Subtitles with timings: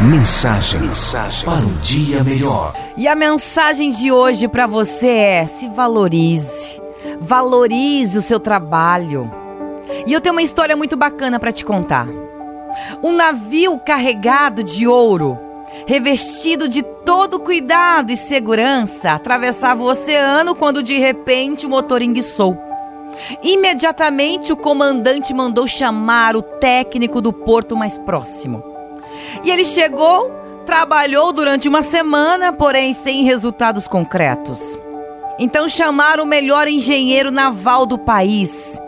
[0.00, 2.74] Mensagem, mensagem para um dia melhor.
[2.98, 6.82] E a mensagem de hoje para você é: se valorize.
[7.18, 9.32] Valorize o seu trabalho.
[10.06, 12.06] E eu tenho uma história muito bacana para te contar.
[13.02, 15.38] Um navio carregado de ouro,
[15.86, 22.54] revestido de todo cuidado e segurança, atravessava o oceano quando de repente o motor enguiçou.
[23.42, 28.75] Imediatamente o comandante mandou chamar o técnico do porto mais próximo.
[29.44, 30.30] E ele chegou,
[30.64, 34.78] trabalhou durante uma semana, porém sem resultados concretos.
[35.38, 38.80] Então chamaram o melhor engenheiro naval do país.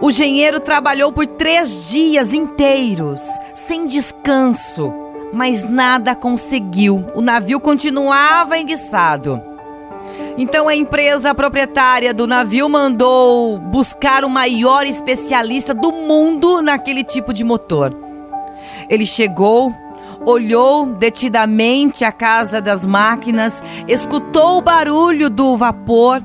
[0.00, 3.22] O engenheiro trabalhou por três dias inteiros,
[3.54, 4.92] sem descanso,
[5.32, 7.04] mas nada conseguiu.
[7.14, 9.42] O navio continuava enguiçado.
[10.38, 17.32] Então a empresa proprietária do navio mandou buscar o maior especialista do mundo naquele tipo
[17.32, 18.09] de motor.
[18.88, 19.74] Ele chegou,
[20.24, 26.22] olhou detidamente a casa das máquinas, escutou o barulho do vapor,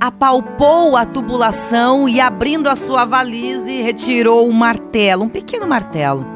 [0.00, 6.34] apalpou a tubulação e, abrindo a sua valise, retirou um martelo, um pequeno martelo.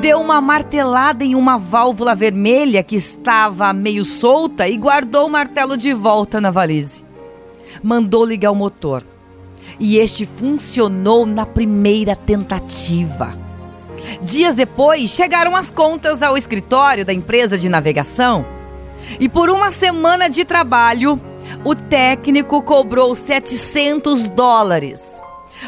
[0.00, 5.76] Deu uma martelada em uma válvula vermelha que estava meio solta e guardou o martelo
[5.76, 7.04] de volta na valise.
[7.82, 9.04] Mandou ligar o motor.
[9.80, 13.47] E este funcionou na primeira tentativa.
[14.20, 18.44] Dias depois, chegaram as contas ao escritório da empresa de navegação
[19.18, 21.20] e por uma semana de trabalho,
[21.64, 25.22] o técnico cobrou 700 dólares.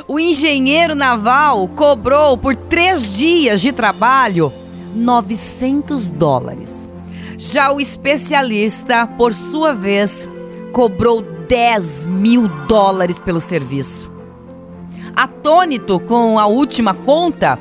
[0.07, 4.53] O engenheiro naval cobrou por três dias de trabalho
[4.95, 6.89] 900 dólares.
[7.37, 10.29] Já o especialista, por sua vez,
[10.73, 14.13] cobrou 10 mil dólares pelo serviço.
[15.17, 17.59] Atônito com a última conta,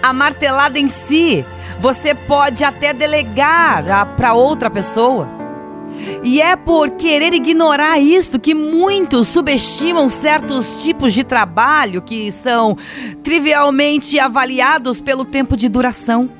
[0.00, 1.44] A martelada em si,
[1.80, 5.42] você pode até delegar para outra pessoa
[6.22, 12.76] e é por querer ignorar isto que muitos subestimam certos tipos de trabalho que são
[13.22, 16.30] trivialmente avaliados pelo tempo de duração.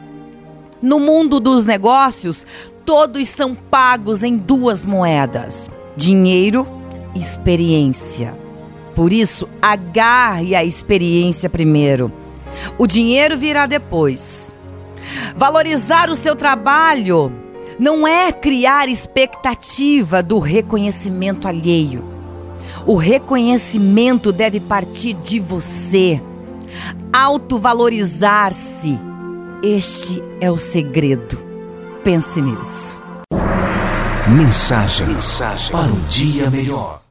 [0.80, 2.47] No mundo dos negócios,
[2.84, 6.66] todos são pagos em duas moedas: dinheiro
[7.14, 8.34] e experiência.
[8.94, 12.12] Por isso, agarre a experiência primeiro.
[12.78, 14.54] O dinheiro virá depois.
[15.36, 17.44] Valorizar o seu trabalho
[17.79, 22.05] não é criar expectativa do reconhecimento alheio.
[22.87, 26.21] O reconhecimento deve partir de você.
[27.12, 28.99] Autovalorizar-se.
[29.62, 31.39] Este é o segredo.
[32.03, 32.99] Pense nisso.
[34.29, 37.03] Mensagem, mensagem para um dia melhor.